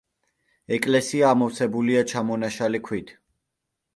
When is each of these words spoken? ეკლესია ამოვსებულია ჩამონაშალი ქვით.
ეკლესია 0.77 1.27
ამოვსებულია 1.33 2.01
ჩამონაშალი 2.13 2.83
ქვით. 2.89 3.13